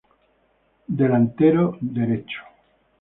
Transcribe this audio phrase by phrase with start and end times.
[0.99, 2.41] Delantero derecho.